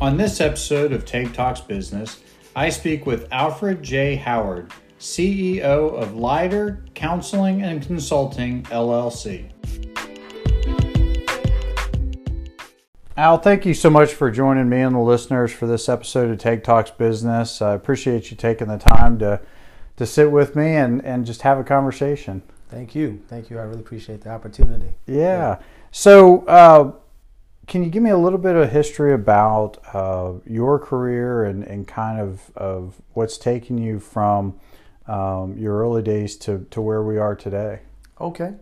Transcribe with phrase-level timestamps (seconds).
[0.00, 2.20] On this episode of Take Talks Business,
[2.56, 4.16] I speak with Alfred J.
[4.16, 9.50] Howard, CEO of Leiter Counseling and Consulting LLC.
[13.18, 16.38] Al, thank you so much for joining me and the listeners for this episode of
[16.38, 17.60] Take Talks Business.
[17.60, 19.42] I appreciate you taking the time to
[19.98, 22.40] to sit with me and, and just have a conversation.
[22.70, 23.20] Thank you.
[23.28, 23.58] Thank you.
[23.58, 24.94] I really appreciate the opportunity.
[25.04, 25.16] Yeah.
[25.16, 25.58] yeah.
[25.90, 26.92] So, uh,
[27.70, 31.86] can you give me a little bit of history about uh, your career and, and
[31.86, 34.58] kind of, of what's taken you from
[35.06, 37.78] um, your early days to, to where we are today?
[38.20, 38.54] Okay.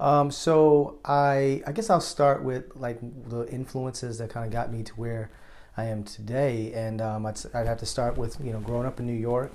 [0.00, 4.72] Um, so I I guess I'll start with like the influences that kind of got
[4.72, 5.30] me to where
[5.76, 9.00] I am today, and um, I'd, I'd have to start with you know growing up
[9.00, 9.52] in New York.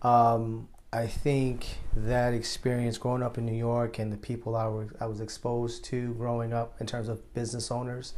[0.00, 1.66] Um, I think
[1.96, 5.84] that experience growing up in New York and the people I was, I was exposed
[5.86, 8.14] to growing up in terms of business owners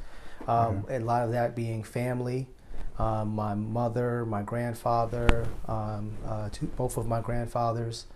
[0.46, 0.92] um, mm-hmm.
[0.92, 2.48] A lot of that being family.
[2.98, 8.06] Um, my mother, my grandfather, um, uh, two, both of my grandfathers.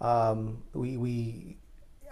[0.00, 1.56] Um, we, we,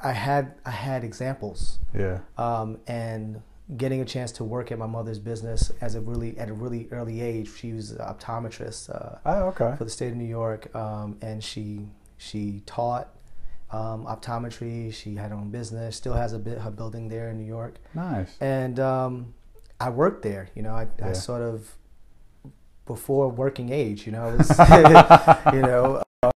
[0.02, 1.78] I had, I had examples.
[1.94, 2.18] Yeah.
[2.36, 3.42] Um, and
[3.76, 6.88] getting a chance to work at my mother's business as a really at a really
[6.90, 7.50] early age.
[7.56, 8.90] She was an optometrist.
[8.90, 9.76] Uh, oh, okay.
[9.76, 11.86] For the state of New York, um, and she
[12.16, 13.08] she taught
[13.70, 14.92] um, optometry.
[14.92, 15.96] She had her own business.
[15.96, 17.76] Still has a bit her building there in New York.
[17.94, 18.36] Nice.
[18.40, 19.34] And um,
[19.80, 20.50] I worked there.
[20.54, 21.08] You know, I, yeah.
[21.08, 21.74] I sort of
[22.86, 24.06] before working age.
[24.06, 24.50] You know, was,
[25.52, 26.30] you know, uh,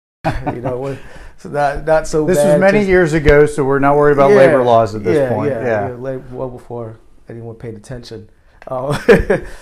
[0.53, 0.97] you know,
[1.37, 2.25] so not not so.
[2.25, 4.95] This bad, was many just, years ago, so we're not worried about yeah, labor laws
[4.95, 5.51] at this yeah, point.
[5.51, 6.99] Yeah, yeah, well before
[7.29, 8.29] anyone paid attention.
[8.67, 8.97] Uh,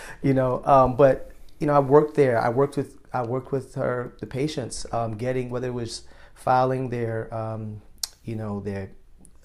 [0.21, 2.39] you know, um, but you know, I worked there.
[2.39, 6.89] I worked with I worked with her, the patients, um, getting whether it was filing
[6.89, 7.81] their, um,
[8.23, 8.91] you know, their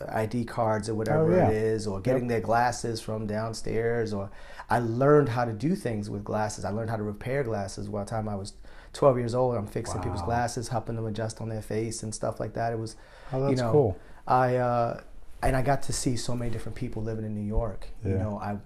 [0.09, 1.49] ID cards or whatever oh, yeah.
[1.49, 2.29] it is, or getting yep.
[2.29, 4.31] their glasses from downstairs, or
[4.69, 6.65] I learned how to do things with glasses.
[6.65, 7.89] I learned how to repair glasses.
[7.89, 8.55] By the time I was
[8.93, 10.03] 12 years old, I'm fixing wow.
[10.03, 12.73] people's glasses, helping them adjust on their face and stuff like that.
[12.73, 12.97] It was,
[13.33, 13.99] oh, you know, cool.
[14.27, 15.01] I uh,
[15.43, 17.89] and I got to see so many different people living in New York.
[18.05, 18.13] Yeah.
[18.13, 18.59] You know, I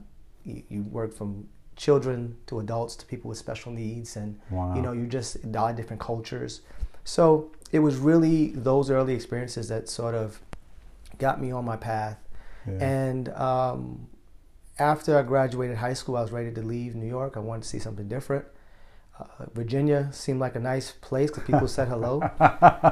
[0.44, 4.74] you, you work from children to adults to people with special needs, and wow.
[4.74, 6.62] you know, you just a lot of different cultures.
[7.04, 10.40] So it was really those early experiences that sort of
[11.20, 12.18] got me on my path.
[12.66, 12.84] Yeah.
[12.84, 14.08] And um,
[14.78, 17.36] after I graduated high school, I was ready to leave New York.
[17.36, 18.44] I wanted to see something different.
[19.18, 22.20] Uh, Virginia seemed like a nice place because people said hello.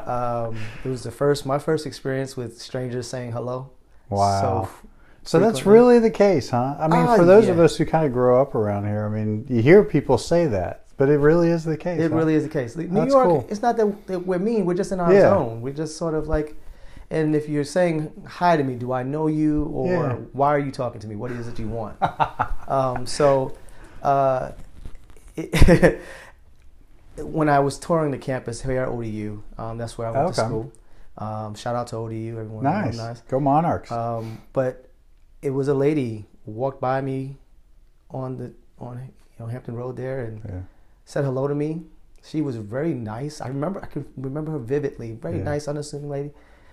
[0.08, 3.70] Um, it was the first, my first experience with strangers saying hello.
[4.08, 4.64] Wow.
[4.64, 4.88] So,
[5.22, 6.76] so that's really the case, huh?
[6.78, 7.52] I mean, uh, for those yeah.
[7.52, 10.46] of us who kind of grow up around here, I mean, you hear people say
[10.46, 12.00] that, but it really is the case.
[12.00, 12.16] It huh?
[12.16, 12.74] really is the case.
[12.76, 13.46] New that's York, cool.
[13.50, 14.64] it's not that we're mean.
[14.64, 15.20] We're just in our yeah.
[15.20, 15.60] zone.
[15.60, 16.56] We're just sort of like
[17.10, 20.14] and if you're saying hi to me, do I know you or yeah.
[20.32, 21.16] why are you talking to me?
[21.16, 21.96] What is it you want?
[22.68, 23.56] um, so,
[24.02, 24.52] uh,
[25.34, 26.00] it,
[27.16, 30.42] when I was touring the campus here at ODU, um, that's where I went okay.
[30.42, 30.72] to school.
[31.16, 32.64] Um, shout out to ODU, everyone.
[32.64, 32.96] Nice.
[32.96, 33.20] nice.
[33.22, 33.90] Go Monarchs.
[33.90, 34.90] Um, but
[35.40, 37.36] it was a lady walked by me
[38.10, 40.60] on the on you know Hampton Road there and yeah.
[41.06, 41.82] said hello to me.
[42.22, 43.40] She was very nice.
[43.40, 45.12] I remember I can remember her vividly.
[45.12, 45.44] Very yeah.
[45.44, 46.30] nice, unassuming lady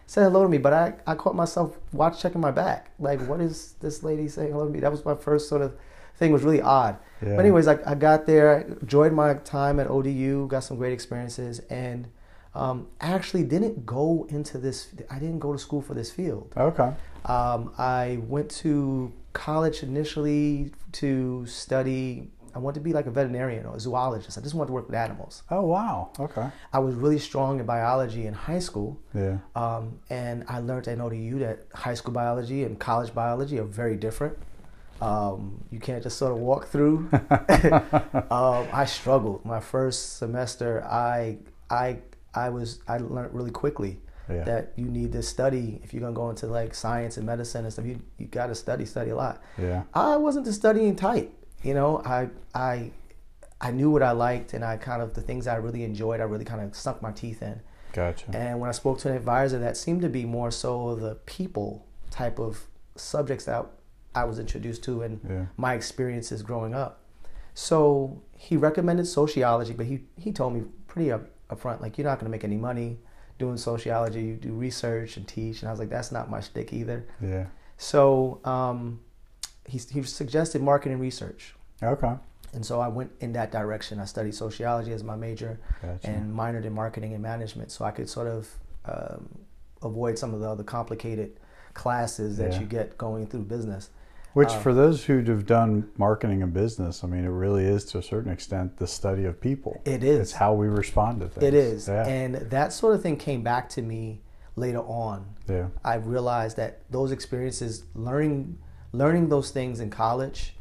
[0.08, 2.92] said hello to me, but I, I caught myself watch checking my back.
[3.00, 4.80] Like, what is this lady saying hello to me?
[4.80, 5.76] That was my first sort of
[6.18, 6.32] thing.
[6.32, 6.98] was really odd.
[7.22, 7.36] Yeah.
[7.36, 11.60] But anyways, I, I got there, enjoyed my time at ODU, got some great experiences,
[11.70, 12.08] and
[12.54, 14.90] um, actually didn't go into this.
[15.10, 16.54] I didn't go to school for this field.
[16.56, 16.94] Okay.
[17.26, 23.66] Um, I went to college initially to study I wanted to be like a veterinarian
[23.66, 24.38] or a zoologist.
[24.38, 25.44] I just wanted to work with animals.
[25.52, 26.12] Oh wow!
[26.18, 26.48] Okay.
[26.72, 28.98] I was really strong in biology in high school.
[29.14, 29.40] Yeah.
[29.56, 33.98] Um, and I learned at ODU that high school biology and college biology are very
[33.98, 34.38] different.
[35.02, 37.10] Um, you can't just sort of walk through.
[37.12, 40.82] um, I struggled my first semester.
[40.86, 41.40] I
[41.70, 42.00] I
[42.34, 44.00] I was I learned really quickly
[44.30, 44.46] yeah.
[44.46, 47.74] that you need to study if you're gonna go into like science and medicine and
[47.74, 47.86] stuff.
[47.86, 49.44] You you got to study study a lot.
[49.58, 49.84] Yeah.
[49.94, 51.34] I wasn't the studying type
[51.66, 52.92] you know, I I
[53.60, 56.22] I knew what I liked, and I kind of the things I really enjoyed.
[56.22, 57.60] I really kind of sunk my teeth in.
[57.92, 58.36] Gotcha.
[58.36, 61.86] And when I spoke to an advisor, that seemed to be more so the people
[62.12, 63.66] type of subjects that
[64.14, 65.46] I was introduced to and yeah.
[65.58, 67.02] my experiences growing up.
[67.54, 72.20] So he recommended sociology, but he he told me pretty up, upfront, like you're not
[72.20, 73.00] going to make any money
[73.40, 74.22] doing sociology.
[74.22, 77.08] You do research and teach, and I was like, that's not my shtick either.
[77.22, 77.48] Yeah.
[77.78, 79.00] So um,
[79.68, 81.56] he, he suggested marketing research.
[81.82, 82.14] Okay.
[82.54, 84.00] And so I went in that direction.
[84.00, 86.08] I studied sociology as my major gotcha.
[86.08, 88.50] and minored in marketing and management, so I could sort of
[88.86, 89.28] um,
[89.82, 91.38] avoid some of the other complicated
[91.74, 92.60] classes that yeah.
[92.62, 93.90] you get going through business.
[94.34, 97.86] Which, Um, for those who have done marketing and business, I mean, it really is
[97.86, 99.82] to a certain extent the study of people.
[99.86, 100.20] It is.
[100.20, 101.46] It's how we respond to things.
[101.46, 101.88] It is.
[101.88, 102.06] Yeah.
[102.06, 104.22] And that sort of thing came back to me
[104.56, 105.26] later on.
[105.50, 105.68] yeah.
[105.84, 108.58] I realized that those experiences, learning
[108.98, 110.56] learning those things in college,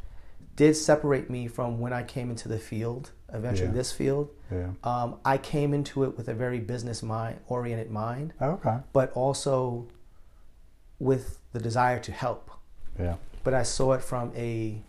[0.56, 3.74] did separate me from when I came into the field, eventually Yeah.
[3.74, 4.30] this field.
[4.50, 4.70] Yeah.
[4.84, 8.78] Um, I came into it with a very business mind oriented mind, Okay.
[8.92, 9.86] but also
[11.00, 12.50] with the desire to help.
[12.98, 13.16] Yeah.
[13.42, 14.80] But I saw it from a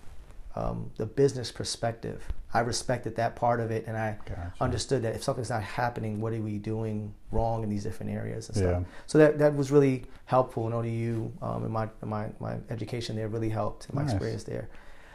[0.55, 2.23] um, the business perspective.
[2.53, 4.53] I respected that part of it, and I Gotcha.
[4.61, 8.47] understood that if something's not happening, what are we doing wrong in these different areas
[8.47, 8.81] and stuff.
[8.81, 8.83] Yeah.
[9.07, 11.31] So that that was really helpful in ODU.
[11.41, 14.11] Um, in my in my my education there really helped in my Nice.
[14.13, 14.69] experience there.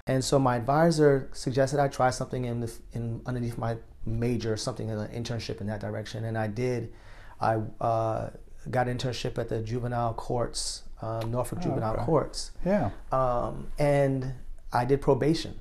[0.06, 4.90] And so my advisor suggested I try something in the in underneath my major, something
[4.90, 6.92] an internship in that direction, and I did.
[7.40, 8.30] I uh,
[8.70, 12.04] got an internship at the juvenile courts, um, Norfolk Oh, Juvenile okay.
[12.04, 12.90] Courts, Yeah.
[13.12, 14.34] um, and
[14.72, 15.58] I did probation.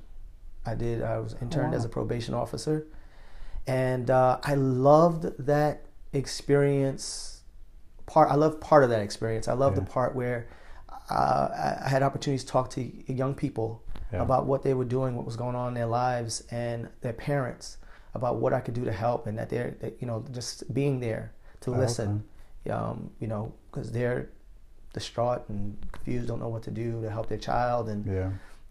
[0.64, 1.02] I did.
[1.02, 1.78] I was interned wow.
[1.78, 2.86] as a probation officer,
[3.66, 7.42] and uh, I loved that experience.
[8.06, 9.48] Part I loved part of that experience.
[9.48, 9.84] I loved Yeah.
[9.84, 10.46] the part where
[11.08, 14.22] uh, I had opportunities to talk to young people Yeah.
[14.22, 17.78] about what they were doing, what was going on in their lives, and their parents
[18.14, 21.00] about what I could do to help, and that they're that, you know just being
[21.00, 21.32] there
[21.62, 22.24] to Oh, listen.
[22.70, 24.28] Um, you know, because they're
[24.92, 28.30] distraught and confused, don't know what to do to help their child, and Yeah.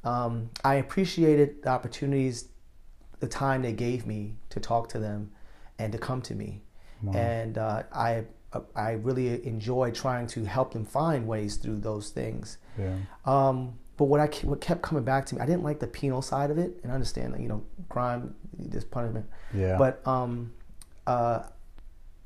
[0.10, 2.38] Um, I appreciated the opportunities,
[3.20, 4.20] the time they gave me
[4.54, 5.32] to talk to them,
[5.78, 6.52] and to come to me,
[7.04, 7.14] Wow.
[7.14, 8.26] and uh, I
[8.76, 12.58] I really enjoyed trying to help them find ways through those things.
[12.78, 12.96] Yeah.
[13.26, 13.58] Um,
[13.98, 16.50] but what I what kept coming back to me, I didn't like the penal side
[16.52, 19.78] of it, and I understand that you know crime, this punishment, Yeah.
[19.78, 20.52] but um,
[21.06, 21.40] uh,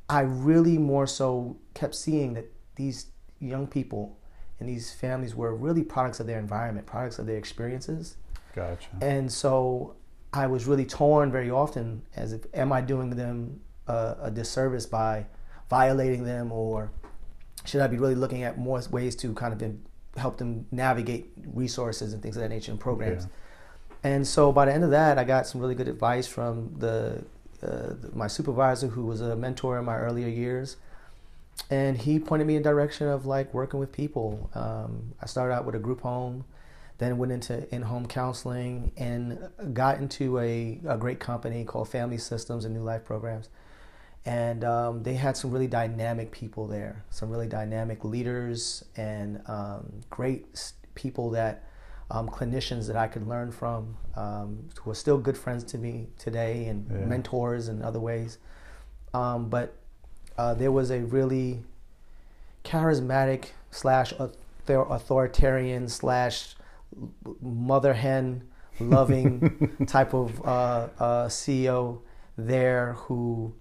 [0.09, 2.45] I really more so kept seeing that
[2.75, 3.07] these
[3.39, 4.18] young people
[4.63, 8.15] and these families were really products of their environment, products of their experiences,
[8.56, 8.88] gotcha.
[9.01, 9.95] and so
[10.31, 14.86] I was really torn very often as if am I doing them a, a disservice
[14.86, 15.25] by
[15.69, 16.92] violating them or
[17.65, 19.75] should I be really looking at more ways to kind of
[20.18, 23.27] help them navigate resources and things of that nature and programs.
[24.04, 27.24] And so by the end of that, I got some really good advice from the
[27.62, 30.75] uh, my supervisor, who was a mentor in my earlier years,
[31.70, 34.50] and he pointed me in direction of like working with people.
[34.56, 36.46] Um, I started out with a group home,
[36.98, 42.66] then went into in-home counseling, and got into a, a great company called Family Systems
[42.66, 43.50] and New Life Programs.
[44.26, 50.02] And um, they had some really dynamic people there, some really dynamic leaders, and um,
[50.10, 51.64] great people that
[52.10, 56.08] um, clinicians that I could learn from, um, who are still good friends to me
[56.18, 57.06] today, and Yeah.
[57.06, 58.38] mentors in other ways.
[59.14, 59.76] Um, but
[60.38, 61.62] uh, there was a really
[62.63, 66.56] charismatic slash author- authoritarian slash
[67.41, 68.44] mother hen
[68.80, 72.00] loving type of uh, uh, CEO
[72.38, 73.53] there who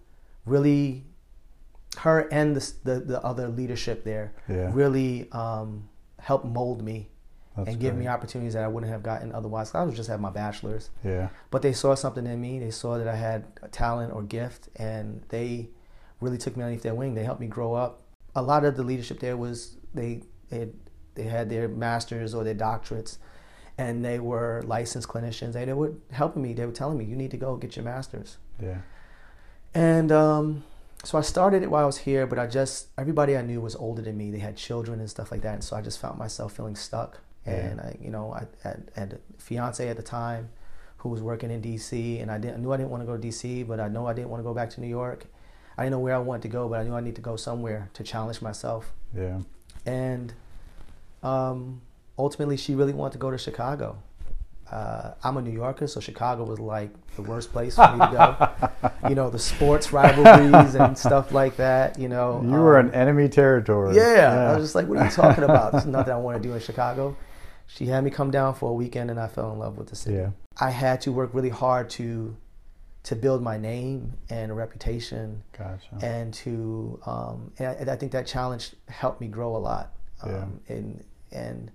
[0.46, 1.04] really
[1.98, 4.70] her and the, the, the other leadership there Yeah.
[4.72, 5.88] really um,
[6.18, 7.10] helped mold me
[7.56, 9.74] That's and give me opportunities that I wouldn't have gotten otherwise.
[9.74, 11.28] I was just have my bachelor's, Yeah.
[11.50, 12.58] but they saw something in me.
[12.60, 15.68] They saw that I had a talent or gift, and they
[16.22, 17.14] really took me underneath their wing.
[17.14, 18.02] They helped me grow up.
[18.34, 20.72] A lot of the leadership there was they they had,
[21.14, 23.18] they had their masters or their doctorates,
[23.76, 25.54] and they were licensed clinicians.
[25.54, 26.54] And they were helping me.
[26.54, 28.78] They were telling me, "You need to go get your masters." Yeah.
[29.74, 30.64] And um,
[31.04, 33.74] so I started it while I was here, but I just everybody I knew was
[33.76, 34.30] older than me.
[34.30, 37.20] They had children and stuff like that, and so I just found myself feeling stuck.
[37.46, 37.54] Yeah.
[37.54, 40.50] And I, you know, I had, had a fiance at the time
[40.98, 42.20] who was working in D.C.
[42.20, 44.06] and I didn't I knew I didn't want to go to D.C., but I know
[44.06, 45.26] I didn't want to go back to New York.
[45.82, 47.34] I didn't know where I wanted to go, but I knew I need to go
[47.34, 48.92] somewhere to challenge myself.
[49.16, 49.40] Yeah.
[49.84, 50.32] And
[51.24, 51.80] um,
[52.16, 53.98] ultimately, she really wanted to go to Chicago.
[54.70, 58.70] Uh, I'm a New Yorker, so Chicago was like the worst place for me to
[58.80, 58.90] go.
[59.08, 61.98] you know, the sports rivalries and stuff like that.
[61.98, 63.96] You know, You were um, in enemy territory.
[63.96, 65.72] yeah, I was just like, what are you talking about?
[65.72, 67.16] This is nothing I want to do in Chicago.
[67.66, 69.96] She had me come down for a weekend, and I fell in love with the
[69.96, 70.16] city.
[70.16, 70.30] Yeah.
[70.60, 72.36] I had to work really hard to
[73.04, 75.98] to build my name and reputation, Gotcha.
[76.02, 79.92] and to um, and I, and I think that challenge helped me grow a lot.
[80.22, 81.70] Um, And and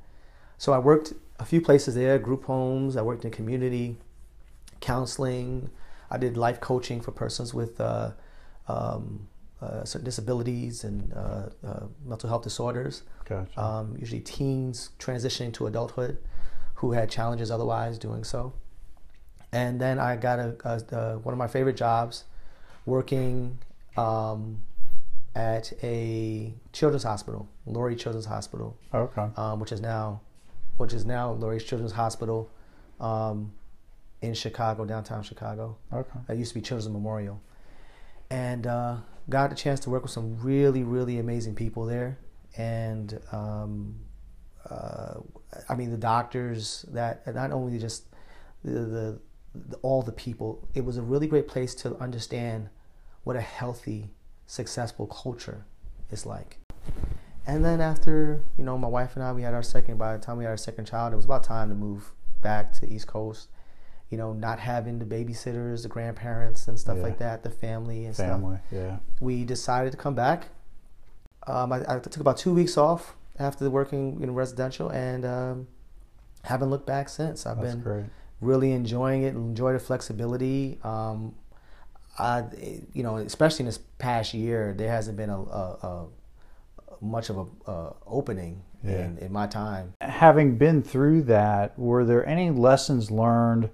[0.58, 2.96] so I worked a few places there, group homes.
[2.96, 3.98] I worked in community
[4.80, 5.70] counseling.
[6.10, 8.12] I did life coaching for persons with uh,
[8.68, 9.28] um,
[9.62, 13.04] uh, certain disabilities and uh, uh, mental health disorders.
[13.26, 13.60] Gotcha.
[13.62, 16.18] Um, usually teens transitioning to adulthood
[16.76, 18.54] who had challenges otherwise doing so.
[19.52, 20.56] And then I got a,
[20.92, 22.26] a, one of my favorite jobs,
[22.86, 23.60] working
[23.96, 24.62] um,
[25.36, 29.28] at a children's hospital, Lurie Children's Hospital, okay.
[29.38, 30.22] um, which is now
[30.78, 32.50] which is now Lurie's Children's Hospital
[33.00, 33.52] um,
[34.22, 35.78] in Chicago, downtown Chicago.
[35.92, 36.20] Okay.
[36.30, 37.42] It used to be Children's Memorial,
[38.30, 38.98] and uh,
[39.30, 42.18] got a chance to work with some really, really amazing people there.
[42.58, 43.96] And um,
[44.70, 45.16] uh,
[45.70, 48.06] I mean, the doctors that not only just
[48.64, 49.20] the, the
[49.82, 50.68] all the people.
[50.74, 52.70] It was a really great place to understand
[53.24, 54.10] what a healthy,
[54.46, 55.66] successful culture
[56.12, 56.60] is like.
[57.46, 60.20] And then after, you know, my wife and I, we had our second, by the
[60.24, 62.12] time we had our second child, it was about time to move
[62.42, 63.50] back to the East Coast.
[64.10, 67.04] You know, not having the babysitters, the grandparents and stuff Yeah.
[67.04, 68.28] like that, the family and stuff.
[68.28, 68.60] Family.
[68.72, 68.98] Yeah.
[69.20, 70.48] We decided to come back.
[71.46, 75.68] Um, I, I took about two weeks off after working in residential and um,
[76.44, 77.46] haven't looked back since.
[77.46, 78.06] I've That's been great.
[78.42, 80.80] Really enjoying it, and enjoy the flexibility.
[80.84, 81.36] Um,
[82.20, 82.44] I,
[82.94, 86.08] you know, especially in this past year, there hasn't been a, a, a
[87.02, 89.06] much of a uh, opening Yeah.
[89.06, 89.94] in, in my time.
[90.02, 93.70] Having been through that, were there any lessons learned,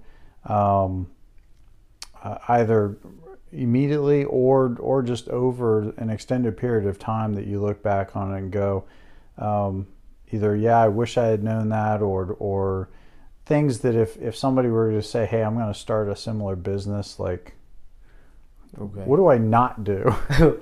[0.46, 1.08] um,
[2.22, 2.98] uh, either
[3.52, 8.34] immediately or or just over an extended period of time that you look back on
[8.34, 8.84] and go,
[9.38, 9.88] um,
[10.32, 12.90] either yeah, I wish I had known that, or or
[13.46, 16.56] things that if if somebody were to say, hey, I'm going to start a similar
[16.56, 17.54] business, like
[18.80, 19.04] Okay.
[19.06, 20.14] what do I not do?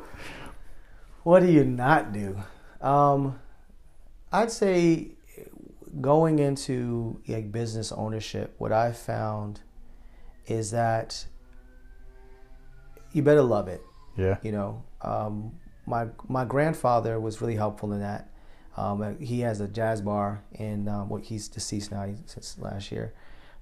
[1.23, 2.37] what do you not do?
[2.81, 3.39] Um,
[4.31, 5.09] I'd say
[5.99, 9.61] going into like business ownership, what I found
[10.47, 11.25] is that
[13.11, 13.81] you better love it.
[14.17, 15.53] yeah, You know, um,
[15.85, 18.30] my my grandfather was really helpful in that.
[18.77, 23.13] Um, he has a jazz bar, and um, well, he's deceased now since last year,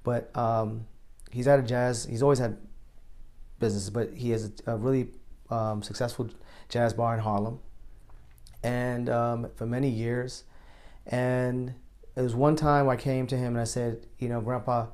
[0.03, 0.85] but um,
[1.31, 2.05] he's had a jazz.
[2.05, 2.57] He's always had
[3.59, 5.09] businesses, but he has a, a really
[5.49, 6.29] um, successful
[6.69, 7.59] jazz bar in Harlem,
[8.63, 10.43] and um, for many years.
[11.07, 11.73] And
[12.15, 14.87] it was one time I came to him and I said, you know, Grandpa,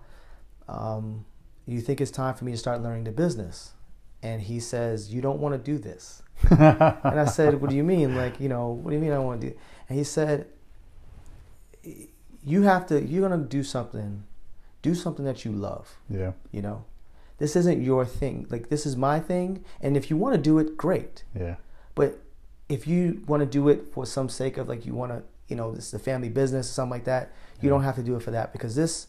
[0.68, 1.26] um,
[1.66, 3.75] you think it's time for me to start learning the business?
[4.26, 6.24] And he says, you don't want to do this.
[6.50, 8.10] And I said, what do you mean?
[8.24, 9.56] Like, you know, what do you mean I want to do?
[9.88, 10.48] And he said,
[12.44, 14.24] you have to, you're going to do something,
[14.82, 16.86] do something that you love, yeah, you know?
[17.38, 18.48] This isn't your thing.
[18.50, 19.64] Like, this is my thing.
[19.82, 21.24] And if you want to do it, great.
[21.40, 21.56] yeah,
[21.94, 22.20] But
[22.70, 25.56] if you want to do it for some sake of like you want to, you
[25.56, 28.24] know, this is a family business, something like that, you don't have to do it
[28.24, 29.08] for that because this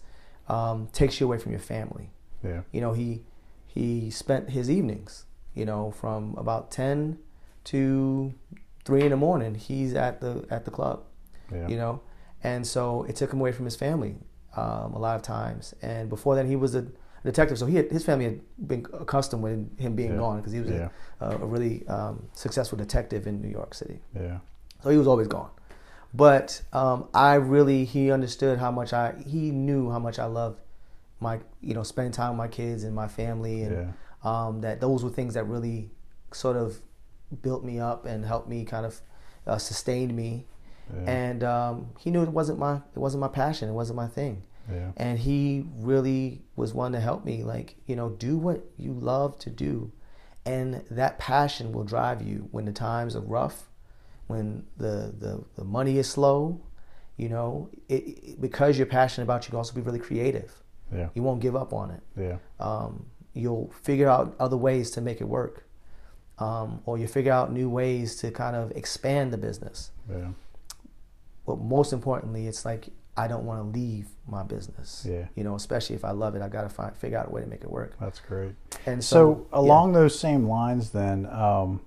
[0.49, 2.11] um, takes you away from your family.
[2.45, 3.23] yeah, You know, he
[3.77, 7.19] he spent his evenings, you know, from about ten
[7.65, 8.33] to
[8.87, 9.55] three in the morning.
[9.55, 10.99] He's at the at the club,
[11.53, 12.01] yeah, you know,
[12.43, 14.15] and so it took him away from his family
[14.57, 15.75] um, a lot of times.
[15.83, 16.87] And before then, he was a
[17.25, 18.41] detective, so he had, his family had
[18.73, 20.19] been accustomed with him being Yeah.
[20.25, 20.89] gone because he was Yeah.
[21.21, 23.99] a, a really um, successful detective in New York City.
[24.15, 24.39] yeah,
[24.83, 25.51] So he was always gone.
[26.15, 30.61] But um, I really, he understood how much I, he knew how much I loved
[31.21, 33.93] my, you know, spending time with my kids and my family, and yeah,
[34.49, 35.91] um, that those were things that really
[36.33, 36.79] sort of
[37.43, 39.01] built me up and helped me kind of
[39.47, 40.47] uh, sustained me.
[40.95, 44.07] yeah, And um, he knew it wasn't my, it wasn't my passion, it wasn't my
[44.09, 44.43] thing.
[44.71, 48.93] yeah, And he really was one to help me, like, you know, do what you
[48.93, 49.93] love to do.
[50.45, 53.69] And that passion will drive you when the times are rough,
[54.29, 56.61] when the, the, the money is slow,
[57.17, 60.53] you know, it, it- because you're passionate about it, you can also be really creative.
[60.95, 62.01] Yeah, You won't give up on it.
[62.17, 65.65] yeah, Um, you'll figure out other ways to make it work.
[66.39, 69.91] Um, or you figure out new ways to kind of expand the business.
[70.11, 70.29] yeah,
[71.47, 75.07] But most importantly, it's like I don't want to leave my business.
[75.09, 75.25] Yeah.
[75.35, 77.41] You know, especially if I love it, I got to find figure out a way
[77.41, 77.97] to make it work.
[77.99, 78.53] that's great.
[78.85, 81.81] And So, so, along those same lines, then, um,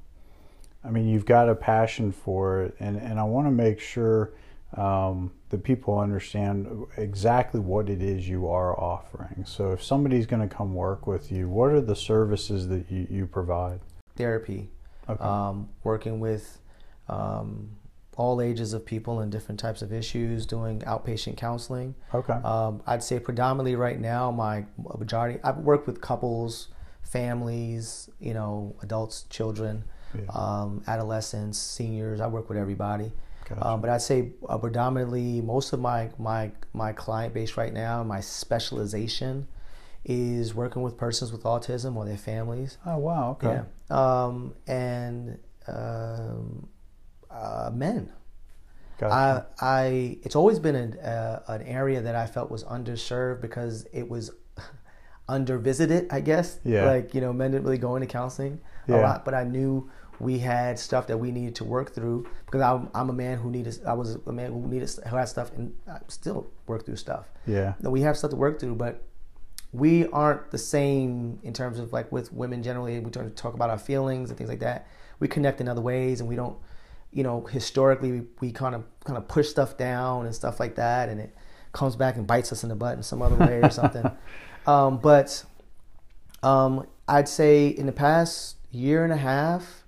[0.83, 4.31] I mean, you've got a passion for it, and, and I want to make sure
[4.77, 9.43] um, that people understand exactly what it is you are offering.
[9.45, 13.07] So, if somebody's going to come work with you, what are the services that you,
[13.09, 13.79] you provide?
[14.15, 14.69] therapy,
[15.07, 15.23] Okay.
[15.23, 16.59] um, working with
[17.07, 17.69] um,
[18.17, 21.95] all ages of people and different types of issues, doing outpatient counseling.
[22.13, 22.33] okay.
[22.33, 24.65] Um, I'd say predominantly right now, my
[24.97, 26.67] majority, I've worked with couples,
[27.01, 29.83] families, you know, adults, children,
[30.13, 30.23] Yeah.
[30.33, 32.19] um, adolescents, seniors.
[32.19, 33.11] I work with everybody.
[33.49, 33.67] Gotcha.
[33.67, 38.03] Um, but I'd say uh, predominantly most of my, my, my client base right now,
[38.03, 39.47] my specialization
[40.05, 42.77] is working with persons with autism or their families.
[42.85, 43.31] oh, wow.
[43.31, 43.61] Okay.
[43.89, 44.23] Yeah.
[44.25, 46.67] Um, and um,
[47.29, 48.11] uh, men.
[48.97, 49.47] Gotcha.
[49.61, 53.87] I, I, it's always been an, uh, an area that I felt was underserved because
[53.93, 54.31] it was
[55.29, 56.59] undervisited, I guess.
[56.65, 56.85] Yeah.
[56.85, 59.89] Like, you know, men didn't really go into counseling a lot, but I knew
[60.19, 63.49] we had stuff that we needed to work through because I'm, I'm a man who
[63.49, 66.97] needed I was a man who needed who had stuff and I still work through
[66.97, 67.29] stuff.
[67.45, 67.73] Yeah.
[67.79, 69.03] Now we have stuff to work through, but
[69.71, 72.99] we aren't the same in terms of like with women generally.
[72.99, 74.88] We try to talk about our feelings and things like that.
[75.19, 76.57] We connect in other ways, and we don't,
[77.11, 80.75] you know, historically we, we kind of kind of push stuff down and stuff like
[80.75, 81.35] that, and it
[81.71, 84.09] comes back and bites us in the butt in some other way or something.
[84.67, 85.45] Um, but
[86.43, 89.78] um, I'd say in the past year and a half,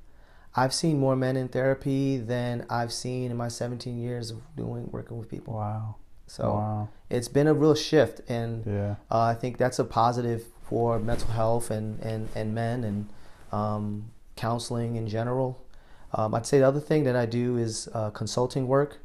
[0.55, 4.89] I've seen more men in therapy than I've seen in my 17 years of doing
[4.91, 5.53] working with people.
[5.53, 5.95] Wow.
[6.27, 6.89] So Wow.
[7.09, 8.95] it's been a real shift, and Yeah.
[9.09, 13.07] uh, I think that's a positive for mental health and and and men and
[13.51, 15.57] um, counseling in general.
[16.13, 18.99] Um, I'd say the other thing that I do is uh, consulting work.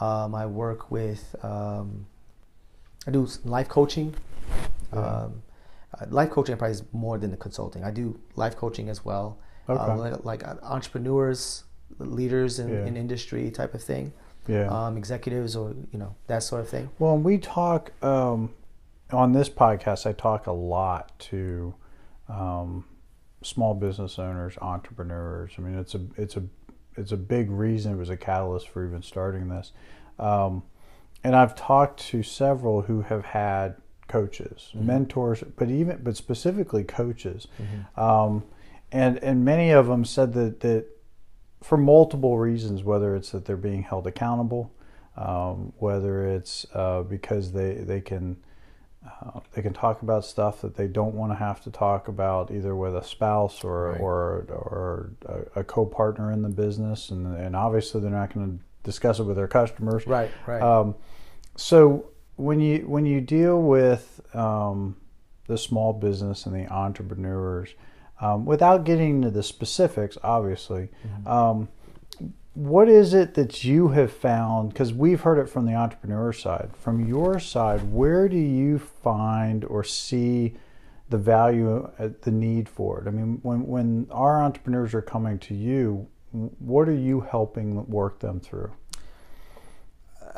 [0.00, 2.06] Um, I work with um,
[3.06, 4.14] I do life coaching.
[4.92, 4.98] Yeah.
[5.00, 5.42] Um,
[5.98, 7.84] uh, life coaching probably is more than the consulting.
[7.84, 9.38] I do life coaching as well,
[9.68, 11.64] uh, like, like uh, entrepreneurs,
[11.98, 12.86] leaders in, Yeah.
[12.86, 14.12] in industry type of thing,
[14.46, 14.66] Yeah.
[14.68, 16.90] um, executives or you know that sort of thing.
[16.98, 18.50] Well, we talk um,
[19.12, 20.06] on this podcast.
[20.06, 21.74] I talk a lot to
[22.28, 22.84] um,
[23.42, 25.52] small business owners, entrepreneurs.
[25.58, 26.42] I mean, it's a it's a
[26.96, 27.92] it's a big reason.
[27.94, 29.72] It was a catalyst for even starting this.
[30.18, 30.62] Um,
[31.24, 33.76] and I've talked to several who have had
[34.08, 37.46] coaches, mentors, but even but specifically coaches,
[37.96, 38.42] um,
[38.92, 40.86] and and many of them said that that
[41.62, 44.72] for multiple reasons, whether it's that they're being held accountable,
[45.16, 48.36] um, whether it's uh, because they they can
[49.06, 52.50] uh, they can talk about stuff that they don't want to have to talk about
[52.50, 54.00] either with a spouse or Right.
[54.00, 55.10] or or
[55.54, 59.24] a, a co-partner in the business, and and obviously they're not going to discuss it
[59.24, 60.06] with their customers.
[60.06, 60.62] Right, right.
[60.62, 60.94] Um,
[61.56, 64.96] so when you when you deal with um,
[65.46, 67.74] the small business and the entrepreneurs,
[68.22, 70.88] um, without getting into the specifics, obviously,
[71.26, 71.68] um,
[72.54, 74.68] what is it that you have found?
[74.70, 76.70] Because we've heard it from the entrepreneur side.
[76.76, 80.54] From your side, where do you find or see
[81.08, 83.08] the value, uh, the need for it?
[83.08, 86.06] I mean, when when our entrepreneurs are coming to you,
[86.58, 88.70] what are you helping work them through?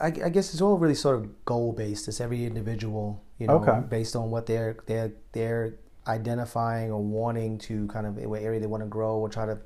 [0.00, 2.08] I, I guess it's all really sort of goal based.
[2.08, 3.80] It's every individual, you know, Okay.
[3.88, 5.74] based on what they're they're they're
[6.06, 9.58] identifying or wanting to kind of what area they want to grow or try to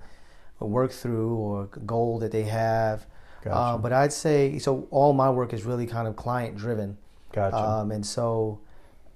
[0.60, 3.06] work through or goal that they have.
[3.42, 3.56] Gotcha.
[3.56, 4.88] Uh, but I'd say so.
[4.90, 6.98] All my work is really kind of client driven.
[7.32, 7.56] Gotcha.
[7.56, 8.60] Um, and so,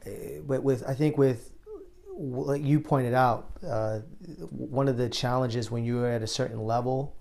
[0.06, 0.10] uh,
[0.46, 1.50] with, with I think with
[2.16, 4.00] like you pointed out, uh,
[4.50, 7.16] one of the challenges when you're at a certain level,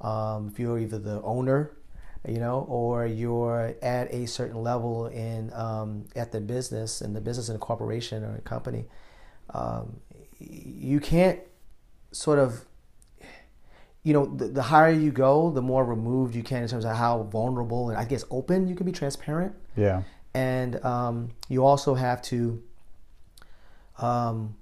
[0.00, 1.72] um, if you're either the owner,
[2.28, 7.20] you know, or you're at a certain level in um, at the business and the
[7.20, 8.84] business in a corporation or a company,
[9.54, 10.00] um,
[10.38, 11.40] you can't
[12.10, 12.64] sort of
[14.04, 16.96] you know, the, the higher you go, the more removed you can in terms of
[16.96, 20.02] how vulnerable and I guess open you can be transparent yeah.
[20.34, 22.60] and um, you also have to
[23.98, 24.56] um,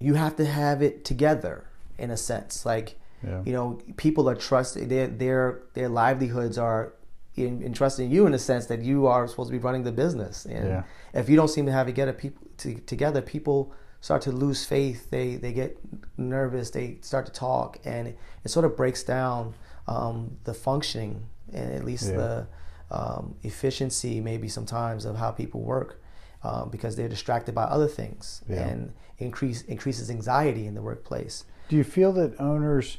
[0.00, 1.64] you have to have it together
[1.98, 3.42] in a sense like Yeah.
[3.44, 6.94] you know people are trusted their their their livelihoods are
[7.34, 9.92] in, entrusted in you in a sense that you are supposed to be running the
[9.92, 10.82] business and Yeah.
[11.14, 14.64] if you don't seem to have it together people to, together people start to lose
[14.64, 15.76] faith they they get
[16.16, 19.54] nervous they start to talk and it, it sort of breaks down
[19.86, 22.16] um, the functioning and at least Yeah.
[22.16, 22.46] the
[22.90, 26.00] um, efficiency maybe sometimes of how people work
[26.44, 28.66] um, because they're distracted by other things Yeah.
[28.68, 32.98] and increase increases anxiety in the workplace Do you feel that owners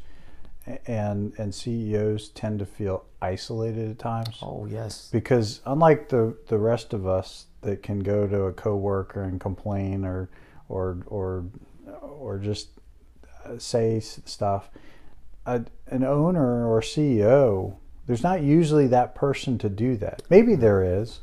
[0.86, 4.38] and and CEOs tend to feel isolated at times?
[4.42, 9.24] oh yes Because unlike the the rest of us that can go to a coworker
[9.24, 10.30] and complain or
[10.70, 11.46] or or
[11.92, 12.70] or just
[13.46, 14.70] uh, say stuff,
[15.46, 17.76] a, an owner or CEO,
[18.08, 20.22] there's not usually that person to do that.
[20.30, 21.20] Maybe there is,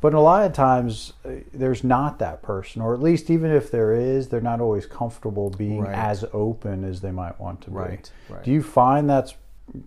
[0.00, 3.70] but a lot of times uh, there's not that person, or at least even if
[3.70, 5.94] there is, they're not always comfortable being Right.
[5.94, 7.76] as open as they might want to be.
[7.76, 8.42] Right, right.
[8.44, 9.34] Do you find that's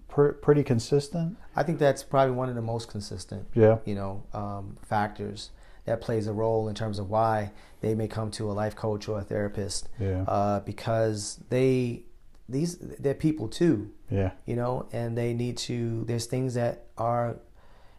[0.07, 1.37] pr- pretty consistent?
[1.55, 3.77] I think that's probably one of the most consistent Yeah.
[3.85, 5.49] you know um, factors
[5.85, 9.07] that plays a role in terms of why they may come to a life coach
[9.09, 10.23] or a therapist Yeah.
[10.27, 12.03] uh, because they
[12.49, 14.31] these they're people too Yeah.
[14.45, 17.37] you know and they need to there's things that are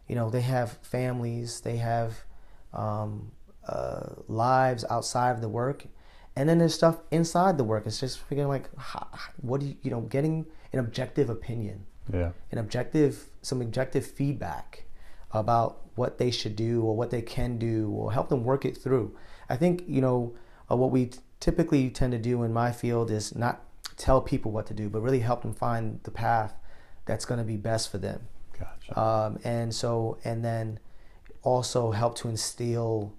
[0.08, 2.24] you know they have families they have
[2.72, 3.32] um,
[3.66, 5.86] uh, lives outside of the work
[6.36, 8.68] and then there's stuff inside the work it's just figuring like
[9.40, 12.30] what do you you know getting an objective opinion Yeah.
[12.52, 14.84] an objective some objective feedback
[15.34, 18.76] about what they should do or what they can do or help them work it
[18.76, 19.14] through
[19.48, 20.34] i think you know
[20.70, 23.62] uh, what we typically tend to do in my field is not
[23.96, 26.54] tell people what to do, but really help them find the path
[27.04, 28.20] that's going to be best for them.
[28.58, 28.98] Gotcha.
[28.98, 30.78] Um, and so, and then
[31.42, 33.12] also help to instill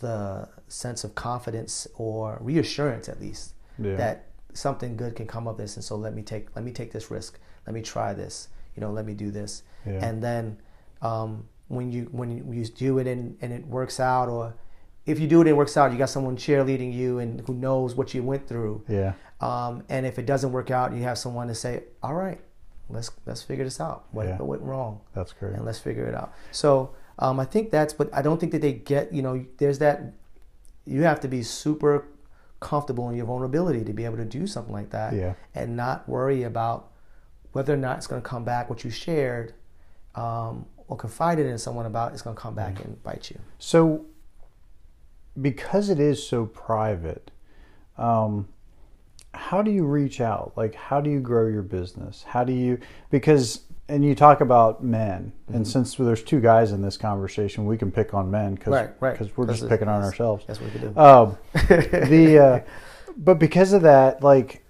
[0.00, 3.94] the sense of confidence or reassurance, at least, yeah.
[3.96, 5.76] that something good can come of this.
[5.76, 7.38] And so, let me take let me take this risk.
[7.66, 8.48] Let me try this.
[8.74, 9.62] You know, let me do this.
[9.86, 10.04] Yeah.
[10.04, 10.58] And then,
[11.04, 14.54] um, when you when you do it and, and it works out, or
[15.06, 17.54] if you do it and it works out, you got someone cheerleading you and who
[17.54, 18.82] knows what you went through.
[18.88, 19.12] yeah.
[19.40, 22.40] Um, and if it doesn't work out, you have someone to say, "All right,
[22.88, 24.04] let's let's figure this out.
[24.12, 24.38] What, Yeah.
[24.38, 25.54] what went wrong, That's great.
[25.54, 28.62] and let's figure it out." So um, I think that's, but I don't think that
[28.62, 29.12] they get.
[29.12, 30.14] You know, there's that.
[30.86, 32.06] You have to be super
[32.60, 35.34] comfortable in your vulnerability to be able to do something like that, Yeah.
[35.54, 36.90] and not worry about
[37.52, 38.70] whether or not it's going to come back.
[38.70, 39.52] What you shared
[40.14, 43.38] um, or confided in someone about is going to come back and bite you.
[43.58, 44.04] So,
[45.40, 47.30] because it is so private,
[47.98, 48.48] um,
[49.32, 50.52] how do you reach out?
[50.56, 52.22] Like, how do you grow your business?
[52.22, 52.78] How do you,
[53.10, 55.56] because, and you talk about men, Mm-hmm.
[55.56, 58.90] and since there's two guys in this conversation, we can pick on men because Right,
[59.00, 59.36] right.
[59.36, 60.44] we're That's just picking on ourselves.
[60.46, 60.96] That's what we do.
[60.98, 61.36] Um,
[62.08, 62.70] the uh,
[63.16, 64.64] but because of that, like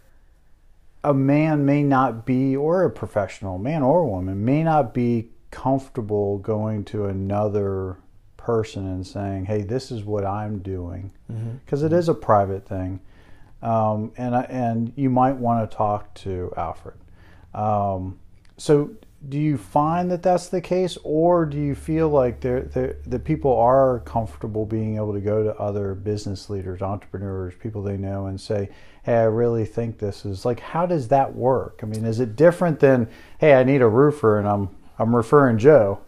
[1.04, 6.38] a man may not be, or a professional man or woman may not be comfortable
[6.38, 7.96] going to another
[8.36, 11.12] person and saying, "Hey, this is what I'm doing,"
[11.64, 13.00] because is a private thing,
[13.62, 16.96] um, and I, and you might want to talk to Alfred.
[17.54, 18.18] Um,
[18.56, 18.90] so.
[19.26, 22.68] Do you find that that's the case, or do you feel like they're,
[23.06, 27.96] the people are comfortable being able to go to other business leaders, entrepreneurs, people they
[27.96, 28.68] know, and say,
[29.02, 31.80] "Hey, I really think this is like." How does that work?
[31.82, 35.58] I mean, is it different than, "Hey, I need a roofer, and I'm I'm referring
[35.58, 36.00] Joe."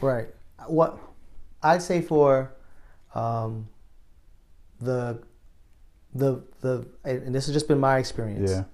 [0.00, 0.28] Right.
[0.66, 0.98] What
[1.62, 2.52] I'd say for
[3.14, 3.68] um,
[4.80, 5.22] the
[6.14, 8.50] the the and this has just been my experience.
[8.50, 8.64] Yeah,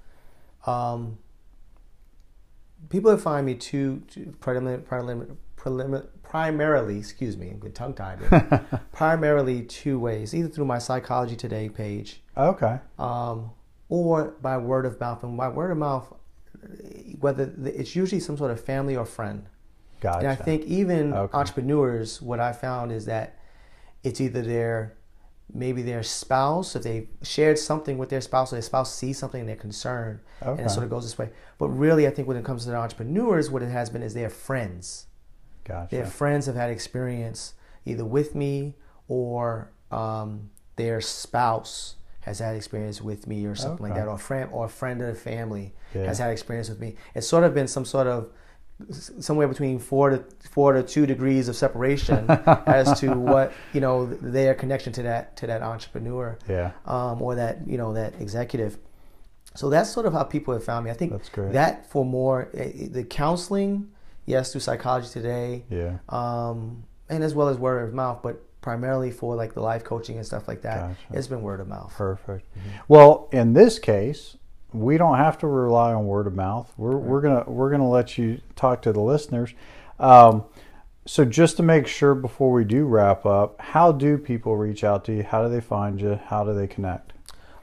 [0.66, 1.18] Um,
[2.88, 4.34] people that find me too, too
[6.22, 8.18] primarily, excuse me, I'm good tongue tied.
[8.92, 13.50] primarily two ways, either through my Psychology Today page, okay, um,
[13.88, 15.22] or by word of mouth.
[15.22, 16.12] And by word of mouth,
[17.20, 19.46] whether it's usually some sort of family or friend.
[20.00, 20.18] Gotcha.
[20.18, 21.36] And I think even Okay.
[21.36, 23.38] entrepreneurs, what I found is that
[24.02, 24.94] it's either their
[25.52, 29.40] maybe their spouse, if they shared something with their spouse, or their spouse sees something
[29.40, 31.30] and they're concerned, and it sort of goes this way.
[31.56, 34.12] But really, I think when it comes to the entrepreneurs, what it has been is
[34.12, 35.06] their friends.
[35.64, 35.96] gotcha.
[35.96, 37.54] Their friends have had experience
[37.86, 38.74] either with me
[39.08, 44.18] or um, their spouse has had experience with me or something like that, or a
[44.18, 46.04] friend or a friend of the family Yeah.
[46.04, 46.96] has had experience with me.
[47.14, 48.28] It's sort of been some sort of
[48.90, 54.06] somewhere between four to four to two degrees of separation as to what you know
[54.06, 58.78] their connection to that to that entrepreneur yeah, um, or that you know that executive.
[59.54, 60.90] So that's sort of how people have found me.
[60.90, 61.52] I think That's great.
[61.52, 63.90] that for more eh, the counseling,
[64.24, 65.98] yes, through Psychology Today, yeah.
[66.10, 70.16] um, and as well as word of mouth, but primarily for like the life coaching
[70.16, 70.88] and stuff like that.
[70.88, 71.18] Gotcha.
[71.18, 71.92] It's been word of mouth.
[71.96, 72.46] Perfect.
[72.86, 74.36] Well, in this case,
[74.72, 76.72] we don't have to rely on word of mouth.
[76.76, 79.54] We're, we're gonna we're gonna let you talk to the listeners.
[79.98, 80.44] Um,
[81.06, 85.04] so just to make sure before we do wrap up, how do people reach out
[85.06, 85.22] to you?
[85.22, 86.20] How do they find you?
[86.26, 87.14] How do they connect?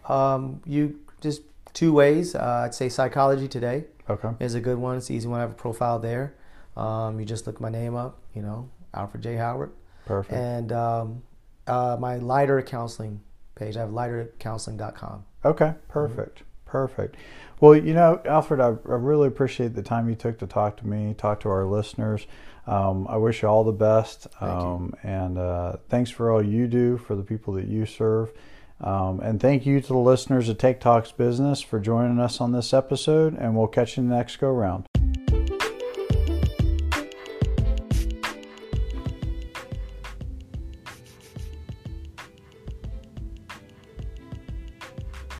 [0.09, 1.41] Um, you just
[1.73, 2.33] two ways.
[2.35, 4.29] Uh, I'd say Psychology Today Okay.
[4.39, 4.97] is a good one.
[4.97, 5.39] It's easy one.
[5.39, 6.33] I have a profile there.
[6.75, 8.17] Um, you just look my name up.
[8.33, 9.35] You know, Alfred J.
[9.35, 9.71] Howard.
[10.05, 10.33] Perfect.
[10.35, 11.23] and um,
[11.67, 13.21] uh, my lighter counseling
[13.55, 13.75] page.
[13.77, 15.25] I have lightercounseling.com.
[15.43, 17.15] Okay, perfect, perfect.
[17.59, 20.87] Well, you know, Alfred, I, I really appreciate the time you took to talk to
[20.87, 22.27] me, talk to our listeners.
[22.67, 26.97] Um, I wish you all the best, um, and uh, thanks for all you do
[26.97, 28.33] for the people that you serve.
[28.81, 32.51] Um, and thank you to the listeners of Take Talks Business for joining us on
[32.51, 34.87] this episode, and we'll catch you in the next go round.